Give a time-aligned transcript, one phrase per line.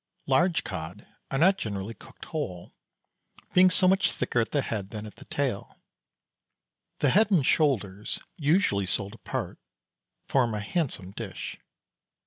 [0.25, 2.73] Large cod are not generally cooked whole,
[3.53, 5.79] being so much thicker at the head than at the tail.
[7.01, 9.59] The head and shoulders, usually sold apart,
[10.27, 11.59] form a handsome dish.